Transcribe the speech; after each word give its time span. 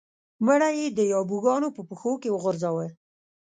مړی 0.45 0.71
یې 0.79 0.87
د 0.97 0.99
یابو 1.13 1.37
ګانو 1.45 1.69
په 1.75 1.81
پښو 1.89 2.11
کې 2.21 2.29
وغورځاوه. 2.31 2.85